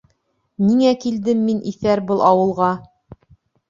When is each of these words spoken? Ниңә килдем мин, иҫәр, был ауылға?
Ниңә 0.69 0.95
килдем 1.05 1.45
мин, 1.51 1.63
иҫәр, 1.75 2.05
был 2.11 2.29
ауылға? 2.35 2.75